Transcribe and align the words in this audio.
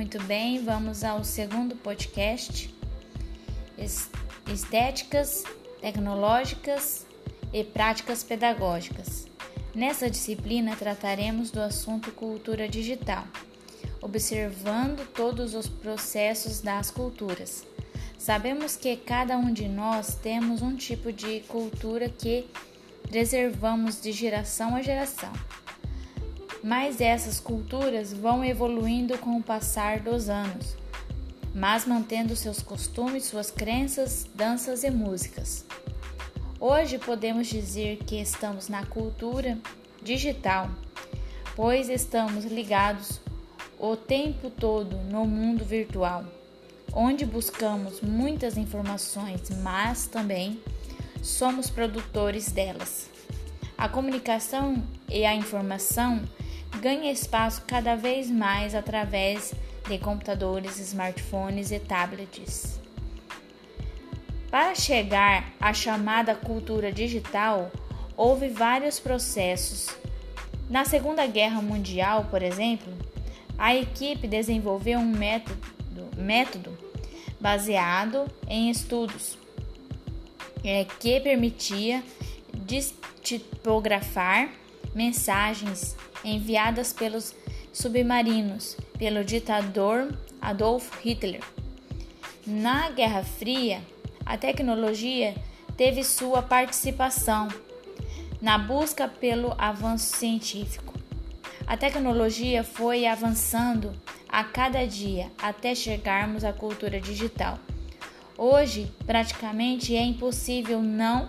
Muito 0.00 0.18
bem, 0.22 0.64
vamos 0.64 1.04
ao 1.04 1.22
segundo 1.22 1.76
podcast: 1.76 2.74
Estéticas, 4.50 5.44
Tecnológicas 5.78 7.04
e 7.52 7.62
Práticas 7.62 8.24
Pedagógicas. 8.24 9.26
Nessa 9.74 10.08
disciplina 10.08 10.74
trataremos 10.74 11.50
do 11.50 11.60
assunto 11.60 12.12
cultura 12.12 12.66
digital, 12.66 13.26
observando 14.00 15.06
todos 15.12 15.52
os 15.54 15.68
processos 15.68 16.62
das 16.62 16.90
culturas. 16.90 17.66
Sabemos 18.16 18.76
que 18.76 18.96
cada 18.96 19.36
um 19.36 19.52
de 19.52 19.68
nós 19.68 20.14
temos 20.14 20.62
um 20.62 20.76
tipo 20.76 21.12
de 21.12 21.40
cultura 21.40 22.08
que 22.08 22.48
preservamos 23.02 24.00
de 24.00 24.12
geração 24.12 24.74
a 24.74 24.80
geração 24.80 25.30
mas 26.62 27.00
essas 27.00 27.40
culturas 27.40 28.12
vão 28.12 28.44
evoluindo 28.44 29.16
com 29.18 29.36
o 29.36 29.42
passar 29.42 30.00
dos 30.00 30.28
anos, 30.28 30.76
mas 31.54 31.86
mantendo 31.86 32.36
seus 32.36 32.60
costumes, 32.60 33.24
suas 33.24 33.50
crenças, 33.50 34.26
danças 34.34 34.84
e 34.84 34.90
músicas. 34.90 35.64
Hoje 36.58 36.98
podemos 36.98 37.46
dizer 37.46 37.98
que 38.04 38.20
estamos 38.20 38.68
na 38.68 38.84
cultura 38.84 39.58
digital, 40.02 40.70
pois 41.56 41.88
estamos 41.88 42.44
ligados 42.44 43.20
o 43.78 43.96
tempo 43.96 44.50
todo 44.50 44.96
no 45.10 45.24
mundo 45.24 45.64
virtual, 45.64 46.24
onde 46.92 47.24
buscamos 47.24 48.02
muitas 48.02 48.58
informações, 48.58 49.48
mas 49.62 50.06
também 50.06 50.60
somos 51.22 51.70
produtores 51.70 52.52
delas. 52.52 53.08
A 53.78 53.88
comunicação 53.88 54.82
e 55.08 55.24
a 55.24 55.34
informação 55.34 56.22
ganha 56.80 57.10
espaço 57.10 57.62
cada 57.66 57.96
vez 57.96 58.30
mais 58.30 58.74
através 58.74 59.54
de 59.88 59.98
computadores, 59.98 60.78
smartphones 60.78 61.70
e 61.70 61.78
tablets. 61.78 62.78
Para 64.50 64.74
chegar 64.74 65.52
à 65.60 65.72
chamada 65.72 66.34
cultura 66.34 66.92
digital, 66.92 67.70
houve 68.16 68.48
vários 68.48 68.98
processos. 68.98 69.88
Na 70.68 70.84
Segunda 70.84 71.26
Guerra 71.26 71.62
Mundial, 71.62 72.26
por 72.30 72.42
exemplo, 72.42 72.92
a 73.58 73.74
equipe 73.74 74.26
desenvolveu 74.26 74.98
um 74.98 75.06
método, 75.06 75.58
método 76.16 76.76
baseado 77.40 78.26
em 78.46 78.70
estudos 78.70 79.38
é, 80.64 80.84
que 80.84 81.20
permitia 81.20 82.02
tipografar 83.22 84.48
mensagens 84.94 85.96
enviadas 86.24 86.92
pelos 86.92 87.34
submarinos 87.72 88.76
pelo 88.98 89.24
ditador 89.24 90.12
Adolf 90.40 90.90
Hitler. 91.02 91.42
Na 92.46 92.90
Guerra 92.90 93.22
Fria, 93.22 93.80
a 94.26 94.36
tecnologia 94.36 95.34
teve 95.76 96.04
sua 96.04 96.42
participação 96.42 97.48
na 98.40 98.58
busca 98.58 99.06
pelo 99.08 99.54
avanço 99.58 100.16
científico. 100.16 100.94
A 101.66 101.76
tecnologia 101.76 102.64
foi 102.64 103.06
avançando 103.06 103.92
a 104.28 104.42
cada 104.42 104.86
dia 104.86 105.30
até 105.40 105.74
chegarmos 105.74 106.44
à 106.44 106.52
cultura 106.52 107.00
digital. 107.00 107.58
Hoje, 108.36 108.90
praticamente 109.06 109.94
é 109.94 110.02
impossível 110.02 110.82
não 110.82 111.28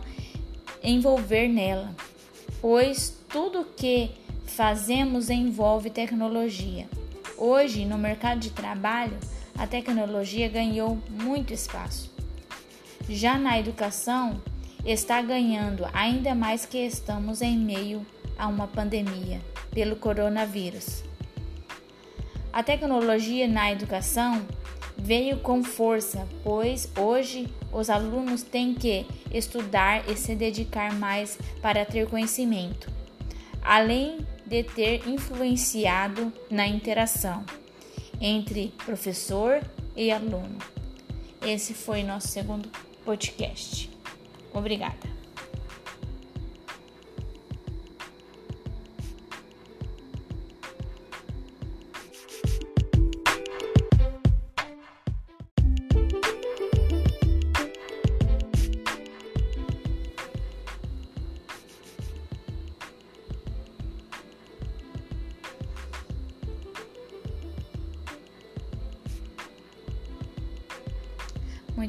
envolver 0.84 1.48
nela, 1.48 1.96
pois 2.62 3.18
tudo 3.28 3.66
que 3.66 4.12
fazemos 4.46 5.30
envolve 5.30 5.90
tecnologia. 5.90 6.88
Hoje, 7.38 7.86
no 7.86 7.98
mercado 7.98 8.40
de 8.40 8.52
trabalho, 8.52 9.18
a 9.58 9.66
tecnologia 9.66 10.48
ganhou 10.48 11.00
muito 11.10 11.54
espaço. 11.54 12.12
Já 13.10 13.38
na 13.40 13.60
educação, 13.60 14.40
está 14.86 15.22
ganhando 15.22 15.88
ainda 15.94 16.36
mais 16.36 16.66
que 16.66 16.78
estamos 16.78 17.42
em 17.42 17.58
meio 17.58 18.06
a 18.38 18.48
uma 18.48 18.68
pandemia 18.68 19.42
pelo 19.72 19.96
coronavírus. 19.96 21.04
A 22.54 22.62
tecnologia 22.62 23.48
na 23.48 23.72
educação 23.72 24.46
veio 25.02 25.40
com 25.40 25.64
força, 25.64 26.28
pois 26.44 26.90
hoje 26.98 27.48
os 27.72 27.90
alunos 27.90 28.44
têm 28.44 28.74
que 28.74 29.06
estudar 29.34 30.08
e 30.10 30.16
se 30.16 30.36
dedicar 30.36 30.94
mais 30.94 31.38
para 31.62 31.86
ter 31.86 32.08
conhecimento. 32.08 32.92
Além 33.62 34.20
de 34.46 34.64
ter 34.64 35.08
influenciado 35.08 36.32
na 36.50 36.68
interação 36.68 37.44
entre 38.20 38.74
professor 38.86 39.62
e 39.96 40.12
aluno. 40.12 40.58
Esse 41.42 41.74
foi 41.74 42.04
nosso 42.04 42.28
segundo 42.28 42.70
podcast. 43.04 43.90
Obrigada. 44.54 45.11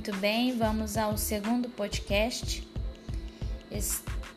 Muito 0.04 0.18
bem, 0.18 0.58
vamos 0.58 0.96
ao 0.96 1.16
segundo 1.16 1.68
podcast: 1.68 2.66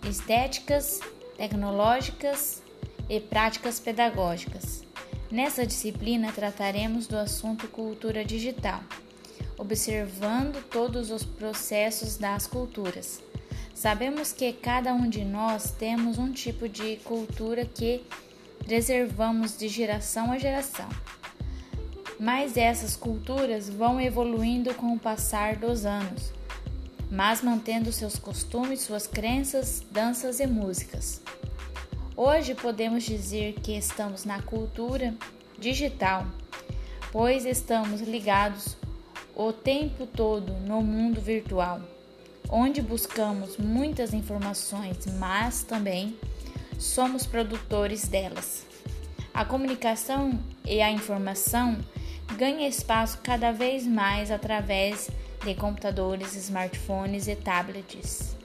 Estéticas, 0.07 0.99
Tecnológicas 1.37 2.61
e 3.09 3.19
Práticas 3.19 3.79
Pedagógicas. 3.79 4.83
Nessa 5.31 5.65
disciplina 5.65 6.31
trataremos 6.31 7.07
do 7.07 7.17
assunto 7.17 7.67
cultura 7.67 8.23
digital, 8.23 8.79
observando 9.57 10.63
todos 10.69 11.09
os 11.09 11.23
processos 11.23 12.15
das 12.15 12.45
culturas. 12.45 13.19
Sabemos 13.73 14.31
que 14.31 14.53
cada 14.53 14.93
um 14.93 15.09
de 15.09 15.25
nós 15.25 15.71
temos 15.71 16.19
um 16.19 16.31
tipo 16.31 16.69
de 16.69 16.97
cultura 16.97 17.65
que 17.65 18.05
preservamos 18.59 19.57
de 19.57 19.67
geração 19.67 20.31
a 20.31 20.37
geração 20.37 20.87
mas 22.25 22.57
essas 22.57 22.95
culturas 22.95 23.69
vão 23.69 24.01
evoluindo 24.01 24.73
com 24.73 24.95
o 24.95 24.99
passar 24.99 25.57
dos 25.57 25.85
anos, 25.85 26.33
mas 27.11 27.43
mantendo 27.43 27.91
seus 27.91 28.15
costumes, 28.15 28.81
suas 28.81 29.05
crenças, 29.05 29.85
danças 29.91 30.39
e 30.39 30.47
músicas. 30.47 31.21
Hoje 32.17 32.55
podemos 32.55 33.03
dizer 33.03 33.53
que 33.61 33.77
estamos 33.77 34.25
na 34.25 34.41
cultura 34.41 35.13
digital, 35.59 36.25
pois 37.11 37.45
estamos 37.45 38.01
ligados 38.01 38.75
o 39.35 39.53
tempo 39.53 40.07
todo 40.07 40.51
no 40.65 40.81
mundo 40.81 41.21
virtual, 41.21 41.79
onde 42.49 42.81
buscamos 42.81 43.55
muitas 43.57 44.15
informações, 44.15 44.97
mas 45.19 45.61
também 45.61 46.17
somos 46.79 47.27
produtores 47.27 48.07
delas. 48.07 48.65
A 49.31 49.45
comunicação 49.45 50.39
e 50.65 50.81
a 50.81 50.89
informação 50.89 51.77
ganha 52.37 52.67
espaço 52.67 53.19
cada 53.23 53.51
vez 53.51 53.85
mais 53.85 54.31
através 54.31 55.09
de 55.43 55.53
computadores, 55.55 56.35
smartphones 56.35 57.27
e 57.27 57.35
tablets. 57.35 58.35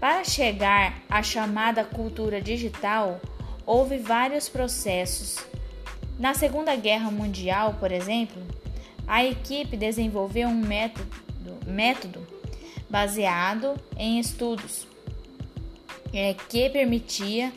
Para 0.00 0.24
chegar 0.24 1.02
à 1.08 1.22
chamada 1.22 1.84
cultura 1.84 2.40
digital, 2.40 3.20
houve 3.66 3.98
vários 3.98 4.48
processos. 4.48 5.38
Na 6.18 6.34
Segunda 6.34 6.74
Guerra 6.76 7.10
Mundial, 7.10 7.76
por 7.78 7.92
exemplo, 7.92 8.42
a 9.06 9.24
equipe 9.24 9.76
desenvolveu 9.76 10.48
um 10.48 10.54
método, 10.54 11.08
método 11.66 12.26
baseado 12.88 13.74
em 13.96 14.18
estudos 14.18 14.86
é, 16.12 16.34
que 16.34 16.70
permitia 16.70 17.52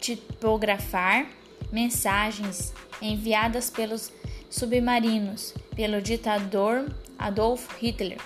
tipografar 0.00 1.26
mensagens 1.70 2.72
enviadas 3.00 3.70
pelos 3.70 4.12
submarinos 4.50 5.54
pelo 5.74 6.00
ditador 6.00 6.90
Adolf 7.18 7.68
Hitler. 7.80 8.18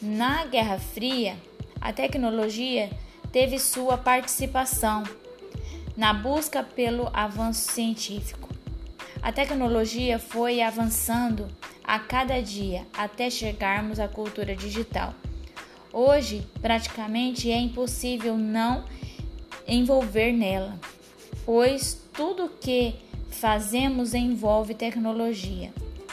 Na 0.00 0.44
Guerra 0.46 0.78
Fria, 0.78 1.36
a 1.80 1.92
tecnologia 1.92 2.90
teve 3.32 3.58
sua 3.58 3.96
participação 3.96 5.02
na 5.96 6.12
busca 6.12 6.62
pelo 6.62 7.10
avanço 7.12 7.72
científico. 7.72 8.48
A 9.22 9.32
tecnologia 9.32 10.18
foi 10.18 10.60
avançando 10.60 11.48
a 11.82 11.98
cada 11.98 12.40
dia 12.42 12.86
até 12.92 13.30
chegarmos 13.30 13.98
à 13.98 14.06
cultura 14.08 14.54
digital. 14.54 15.14
Hoje, 15.92 16.46
praticamente 16.60 17.50
é 17.50 17.56
impossível 17.56 18.36
não 18.36 18.84
envolver 19.66 20.32
nela, 20.32 20.78
pois 21.46 22.02
tudo 22.12 22.50
que 22.60 22.94
fazemos 23.34 24.14
envolve 24.14 24.74
tecnologia. 24.74 25.72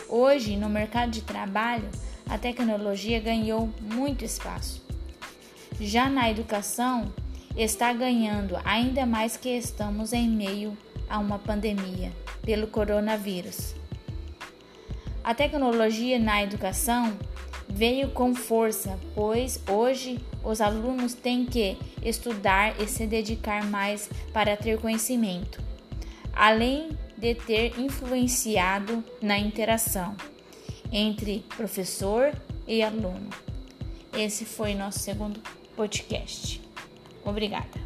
Hoje, 0.10 0.58
no 0.58 0.68
mercado 0.68 1.12
de 1.12 1.22
trabalho, 1.22 1.88
a 2.28 2.38
tecnologia 2.38 3.20
ganhou 3.20 3.70
muito 3.80 4.26
espaço. 4.26 4.84
Já 5.80 6.10
na 6.10 6.30
educação, 6.30 7.14
está 7.56 7.94
ganhando 7.94 8.58
ainda 8.64 9.06
mais 9.06 9.38
que 9.38 9.50
estamos 9.50 10.14
em 10.14 10.30
meio 10.30 10.78
a 11.10 11.20
uma 11.20 11.38
pandemia 11.38 12.12
pelo 12.42 12.68
coronavírus. 12.68 13.76
A 15.24 15.34
tecnologia 15.36 16.18
na 16.18 16.44
educação 16.44 17.18
veio 17.70 18.10
com 18.10 18.34
força, 18.34 19.00
pois 19.14 19.62
hoje 19.70 20.20
os 20.44 20.60
alunos 20.60 21.14
têm 21.14 21.46
que 21.46 21.78
estudar 22.04 22.82
e 22.82 22.88
se 22.88 23.06
dedicar 23.06 23.64
mais 23.66 24.10
para 24.34 24.58
ter 24.58 24.80
conhecimento, 24.80 25.62
além 26.34 26.90
de 27.22 27.36
ter 27.36 27.80
influenciado 27.80 29.04
na 29.22 29.38
interação 29.38 30.18
entre 30.92 31.46
professor 31.56 32.34
e 32.68 32.82
aluno. 32.82 33.30
Esse 34.12 34.44
foi 34.44 34.74
nosso 34.74 35.00
segundo 35.00 35.40
podcast. 35.76 36.60
Obrigada. 37.24 37.81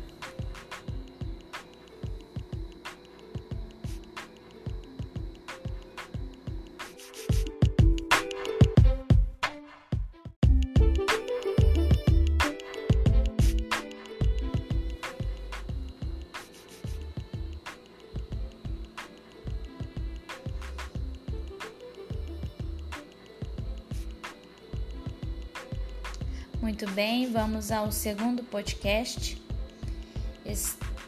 Muito 26.65 26.89
bem, 26.89 27.31
vamos 27.31 27.71
ao 27.71 27.91
segundo 27.91 28.41
podcast: 28.41 29.39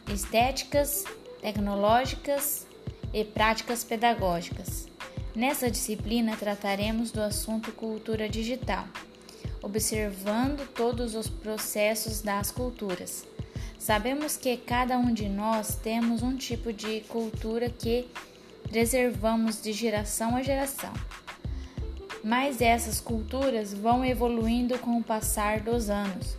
Estéticas, 0.06 1.02
Tecnológicas 1.40 2.64
e 3.12 3.24
Práticas 3.24 3.82
Pedagógicas. 3.82 4.86
Nessa 5.34 5.68
disciplina 5.68 6.36
trataremos 6.36 7.10
do 7.10 7.20
assunto 7.20 7.72
cultura 7.72 8.28
digital, 8.28 8.86
observando 9.60 10.64
todos 10.74 11.16
os 11.16 11.26
processos 11.26 12.22
das 12.22 12.52
culturas. 12.52 13.26
Sabemos 13.80 14.36
que 14.36 14.56
cada 14.56 14.96
um 14.96 15.12
de 15.12 15.28
nós 15.28 15.74
temos 15.74 16.22
um 16.22 16.36
tipo 16.36 16.72
de 16.72 17.00
cultura 17.08 17.68
que 17.68 18.08
preservamos 18.62 19.60
de 19.60 19.72
geração 19.72 20.36
a 20.36 20.42
geração 20.44 20.92
mas 22.28 22.60
essas 22.60 23.00
culturas 23.00 23.72
vão 23.72 24.04
evoluindo 24.04 24.78
com 24.80 24.98
o 24.98 25.02
passar 25.02 25.60
dos 25.60 25.88
anos, 25.88 26.36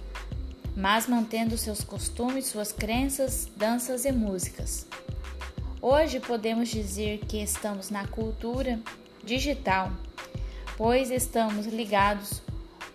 mas 0.78 1.08
mantendo 1.08 1.58
seus 1.58 1.84
costumes, 1.84 2.46
suas 2.46 2.72
crenças, 2.72 3.50
danças 3.58 4.06
e 4.06 4.12
músicas. 4.12 4.86
Hoje 5.82 6.20
podemos 6.20 6.70
dizer 6.70 7.22
que 7.28 7.42
estamos 7.42 7.90
na 7.90 8.06
cultura 8.06 8.80
digital, 9.24 9.92
pois 10.78 11.10
estamos 11.10 11.66
ligados 11.66 12.40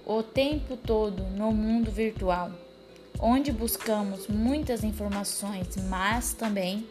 o 0.07 0.23
tempo 0.23 0.77
todo 0.77 1.25
no 1.37 1.51
mundo 1.51 1.91
virtual, 1.91 2.53
onde 3.19 3.51
buscamos 3.51 4.29
muitas 4.29 4.85
informações, 4.85 5.67
mas 5.89 6.33
também 6.33 6.87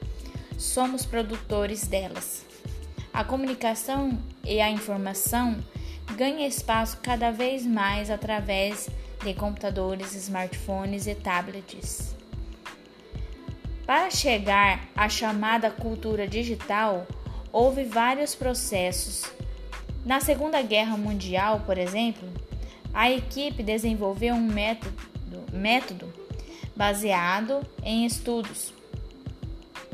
somos 0.57 1.05
produtores 1.05 1.87
delas. 1.87 2.45
A 3.13 3.23
comunicação 3.23 4.19
e 4.43 4.59
a 4.59 4.69
informação 4.69 5.63
ganha 6.15 6.47
espaço 6.47 6.99
cada 7.01 7.31
vez 7.31 7.65
mais 7.65 8.09
através 8.09 8.89
de 9.23 9.33
computadores, 9.33 10.13
smartphones 10.15 11.07
e 11.07 11.15
tablets. 11.15 12.15
Para 13.85 14.09
chegar 14.09 14.87
à 14.95 15.09
chamada 15.09 15.69
cultura 15.69 16.27
digital, 16.27 17.05
houve 17.51 17.83
vários 17.83 18.35
processos. 18.35 19.25
Na 20.05 20.19
Segunda 20.19 20.61
Guerra 20.61 20.97
Mundial, 20.97 21.61
por 21.65 21.77
exemplo, 21.77 22.27
a 22.93 23.09
equipe 23.09 23.63
desenvolveu 23.63 24.35
um 24.35 24.41
método, 24.41 24.93
método 25.51 26.13
baseado 26.75 27.61
em 27.83 28.05
estudos 28.05 28.73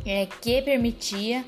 é, 0.06 0.26
que 0.26 0.62
permitia 0.62 1.46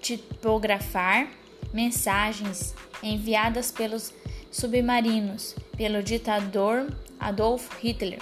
tipografar 0.00 1.28
mensagens 1.72 2.74
enviadas 3.02 3.70
pelos 3.70 4.12
submarinos 4.50 5.54
pelo 5.76 6.02
ditador 6.02 6.92
Adolf 7.18 7.68
Hitler. 7.82 8.20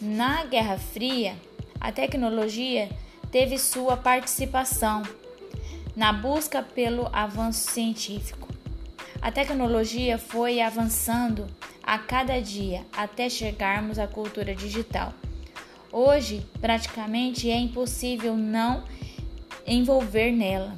Na 0.00 0.44
Guerra 0.44 0.78
Fria, 0.78 1.36
a 1.80 1.90
tecnologia 1.90 2.90
teve 3.30 3.58
sua 3.58 3.96
participação 3.96 5.02
na 5.96 6.12
busca 6.12 6.62
pelo 6.62 7.08
avanço 7.12 7.70
científico. 7.70 8.48
A 9.20 9.30
tecnologia 9.30 10.18
foi 10.18 10.60
avançando 10.60 11.46
a 11.82 11.98
cada 11.98 12.40
dia 12.40 12.84
até 12.92 13.28
chegarmos 13.28 13.98
à 13.98 14.06
cultura 14.06 14.54
digital. 14.54 15.12
Hoje, 15.90 16.46
praticamente 16.60 17.50
é 17.50 17.56
impossível 17.56 18.36
não 18.36 18.84
envolver 19.66 20.32
nela, 20.32 20.76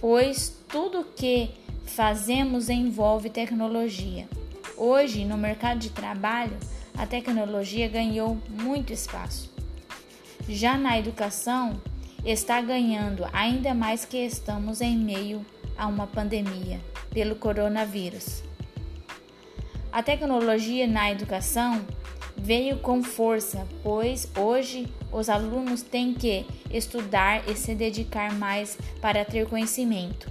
pois 0.00 0.56
tudo 0.68 1.04
que 1.04 1.50
fazemos 1.88 2.68
envolve 2.68 3.30
tecnologia. 3.30 4.28
Hoje, 4.76 5.24
no 5.24 5.36
mercado 5.36 5.80
de 5.80 5.90
trabalho, 5.90 6.56
a 6.96 7.06
tecnologia 7.06 7.88
ganhou 7.88 8.38
muito 8.48 8.92
espaço. 8.92 9.50
Já 10.48 10.76
na 10.78 10.98
educação, 10.98 11.80
está 12.24 12.60
ganhando 12.60 13.26
ainda 13.32 13.74
mais 13.74 14.04
que 14.04 14.18
estamos 14.18 14.80
em 14.80 14.96
meio 14.96 15.44
a 15.76 15.86
uma 15.86 16.06
pandemia 16.06 16.80
pelo 17.10 17.36
coronavírus. 17.36 18.42
A 19.90 20.02
tecnologia 20.02 20.86
na 20.86 21.10
educação 21.10 21.84
veio 22.36 22.78
com 22.78 23.02
força, 23.02 23.66
pois 23.82 24.30
hoje 24.36 24.86
os 25.10 25.28
alunos 25.28 25.82
têm 25.82 26.14
que 26.14 26.44
estudar 26.70 27.48
e 27.48 27.56
se 27.56 27.74
dedicar 27.74 28.32
mais 28.34 28.78
para 29.00 29.24
ter 29.24 29.48
conhecimento, 29.48 30.30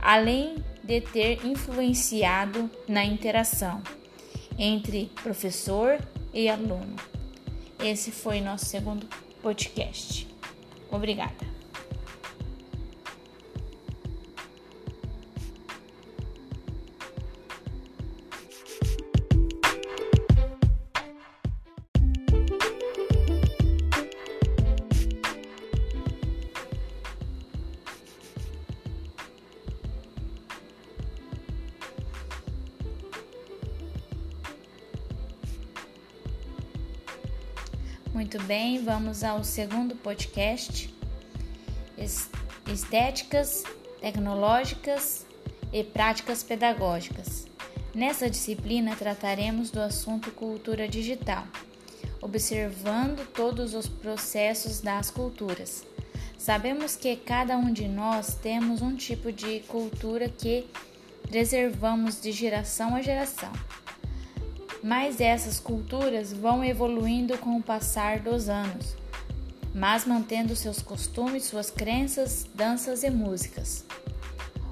além 0.00 0.56
de 0.86 1.00
ter 1.00 1.44
influenciado 1.44 2.70
na 2.88 3.04
interação 3.04 3.82
entre 4.58 5.10
professor 5.22 5.98
e 6.32 6.48
aluno. 6.48 6.96
Esse 7.78 8.10
foi 8.10 8.40
nosso 8.40 8.66
segundo 8.66 9.06
podcast. 9.42 10.26
Obrigada. 10.90 11.45
Muito 38.16 38.42
bem, 38.44 38.82
vamos 38.82 39.22
ao 39.22 39.44
segundo 39.44 39.94
podcast: 39.94 40.88
Estéticas, 42.66 43.62
Tecnológicas 44.00 45.26
e 45.70 45.84
Práticas 45.84 46.42
Pedagógicas. 46.42 47.46
Nessa 47.94 48.30
disciplina 48.30 48.96
trataremos 48.96 49.70
do 49.70 49.82
assunto 49.82 50.30
cultura 50.30 50.88
digital, 50.88 51.46
observando 52.22 53.30
todos 53.34 53.74
os 53.74 53.86
processos 53.86 54.80
das 54.80 55.10
culturas. 55.10 55.84
Sabemos 56.38 56.96
que 56.96 57.16
cada 57.16 57.58
um 57.58 57.70
de 57.70 57.86
nós 57.86 58.34
temos 58.36 58.80
um 58.80 58.96
tipo 58.96 59.30
de 59.30 59.60
cultura 59.68 60.26
que 60.26 60.66
preservamos 61.28 62.18
de 62.18 62.32
geração 62.32 62.96
a 62.96 63.02
geração 63.02 63.52
mas 64.86 65.20
essas 65.20 65.58
culturas 65.58 66.32
vão 66.32 66.62
evoluindo 66.62 67.36
com 67.38 67.56
o 67.56 67.62
passar 67.62 68.20
dos 68.20 68.48
anos, 68.48 68.96
mas 69.74 70.04
mantendo 70.04 70.54
seus 70.54 70.80
costumes, 70.80 71.42
suas 71.42 71.72
crenças, 71.72 72.46
danças 72.54 73.02
e 73.02 73.10
músicas. 73.10 73.84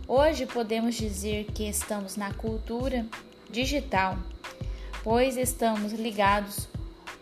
Hoje 0.06 0.46
podemos 0.46 0.94
dizer 0.94 1.46
que 1.46 1.68
estamos 1.68 2.14
na 2.14 2.32
cultura 2.32 3.04
digital, 3.50 4.16
pois 5.02 5.36
estamos 5.36 5.92
ligados 5.92 6.68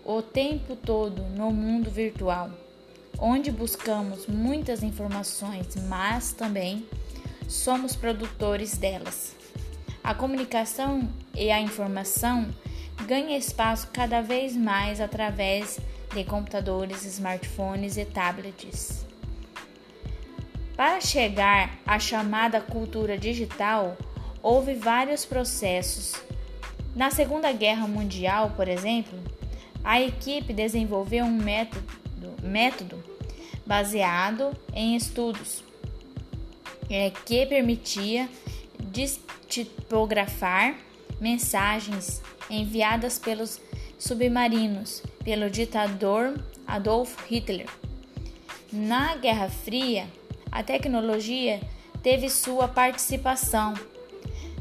o 0.05 0.21
tempo 0.21 0.77
todo 0.77 1.23
no 1.35 1.51
mundo 1.51 1.91
virtual, 1.91 2.51
onde 3.19 3.51
buscamos 3.51 4.27
muitas 4.27 4.83
informações, 4.83 5.77
mas 5.89 6.35
também 6.35 6.87
somos 7.49 7.97
produtores 7.97 8.77
delas. 8.77 9.35
A 10.05 10.15
comunicação 10.15 11.09
e 11.35 11.51
a 11.51 11.59
informação 11.59 12.53
ganham 13.07 13.37
espaço 13.37 13.89
cada 13.93 14.21
vez 14.21 14.57
mais 14.57 15.01
através 15.01 15.79
de 16.15 16.25
computadores, 16.25 17.05
smartphones 17.05 17.97
e 17.97 18.05
tablets. 18.05 19.05
Para 20.77 21.01
chegar 21.01 21.79
à 21.87 21.99
chamada 21.99 22.61
cultura 22.61 23.17
digital, 23.19 23.97
houve 24.43 24.75
vários 24.75 25.25
processos. 25.25 26.15
Na 26.95 27.11
Segunda 27.11 27.53
Guerra 27.53 27.87
Mundial, 27.87 28.53
por 28.57 28.69
exemplo, 28.69 29.19
a 29.85 30.01
equipe 30.01 30.53
desenvolveu 30.53 31.25
um 31.25 31.31
método, 31.31 31.85
método 32.43 33.03
baseado 33.67 34.53
em 34.75 34.97
estudos 34.97 35.63
é, 36.91 37.11
que 37.11 37.47
permitia 37.47 38.29
tipografar 39.49 40.75
mensagens 41.23 42.21
enviadas 42.51 43.17
pelos 43.17 43.61
submarinos 43.97 45.03
pelo 45.25 45.49
ditador 45.49 46.43
Adolf 46.67 47.17
Hitler. 47.31 47.69
Na 48.73 49.15
Guerra 49.15 49.49
Fria, 49.49 50.09
a 50.51 50.65
tecnologia 50.65 51.61
teve 52.03 52.29
sua 52.29 52.67
participação 52.67 53.75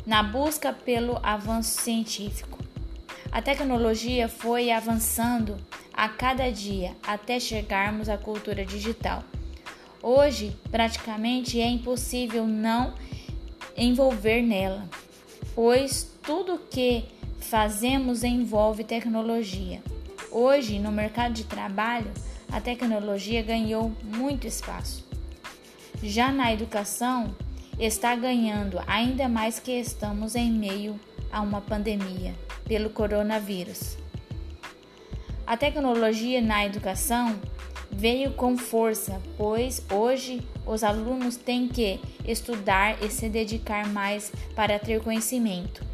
na 0.06 0.22
busca 0.22 0.72
pelo 0.72 1.20
avanço 1.24 1.82
científico. 1.82 2.60
A 3.32 3.42
tecnologia 3.42 4.30
foi 4.30 4.70
avançando 4.72 5.58
a 5.92 6.08
cada 6.10 6.52
dia 6.52 6.96
até 7.02 7.40
chegarmos 7.40 8.08
à 8.08 8.18
cultura 8.18 8.64
digital. 8.64 9.24
Hoje, 10.04 10.56
praticamente 10.70 11.60
é 11.60 11.68
impossível 11.68 12.46
não 12.46 12.94
envolver 13.76 14.42
nela, 14.42 14.88
pois 15.56 16.12
tudo 16.24 16.60
que 16.70 17.06
fazemos 17.40 18.24
envolve 18.24 18.84
tecnologia. 18.84 19.82
Hoje, 20.32 20.80
no 20.80 20.92
mercado 20.92 21.34
de 21.34 21.44
trabalho, 21.44 22.12
a 22.52 22.62
tecnologia 22.62 23.42
ganhou 23.42 23.92
muito 24.04 24.48
espaço. 24.48 25.06
Já 26.02 26.32
na 26.32 26.52
educação, 26.54 27.36
está 27.80 28.16
ganhando 28.16 28.82
ainda 28.86 29.28
mais 29.28 29.60
que 29.60 29.72
estamos 29.72 30.36
em 30.36 30.52
meio 30.52 31.00
a 31.32 31.42
uma 31.42 31.62
pandemia 31.62 32.34
pelo 32.66 32.90
coronavírus. 32.90 33.98
A 35.46 35.58
tecnologia 35.58 36.42
na 36.42 36.66
educação 36.66 37.40
veio 38.02 38.32
com 38.32 38.58
força, 38.58 39.22
pois 39.38 39.86
hoje 39.94 40.42
os 40.66 40.84
alunos 40.84 41.36
têm 41.36 41.68
que 41.68 42.00
estudar 42.26 42.98
e 43.04 43.12
se 43.12 43.30
dedicar 43.30 43.88
mais 43.88 44.34
para 44.56 44.80
ter 44.80 45.04
conhecimento, 45.04 45.86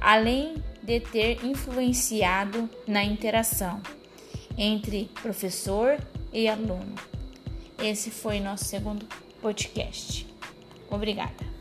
além 0.00 0.54
de 0.82 1.00
ter 1.00 1.44
influenciado 1.44 2.66
na 2.86 3.04
interação 3.04 3.82
entre 4.56 5.10
professor 5.20 5.98
e 6.32 6.48
aluno. 6.48 6.94
Esse 7.78 8.10
foi 8.10 8.40
nosso 8.40 8.64
segundo 8.64 9.06
podcast. 9.42 10.26
Obrigada. 10.88 11.53